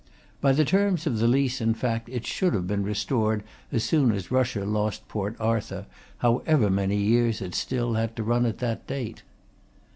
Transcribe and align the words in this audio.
By 0.41 0.51
the 0.53 0.65
terms 0.65 1.05
of 1.05 1.19
the 1.19 1.27
lease, 1.27 1.61
in 1.61 1.75
fact, 1.75 2.09
it 2.09 2.25
should 2.25 2.55
have 2.55 2.65
been 2.65 2.81
restored 2.83 3.43
as 3.71 3.83
soon 3.83 4.11
as 4.11 4.31
Russia 4.31 4.65
lost 4.65 5.07
Port 5.07 5.35
Arthur, 5.39 5.85
however 6.25 6.71
many 6.71 6.97
years 6.97 7.39
it 7.39 7.53
still 7.53 7.93
had 7.93 8.15
to 8.15 8.23
run 8.23 8.47
at 8.47 8.57
that 8.57 8.87
date. 8.87 9.21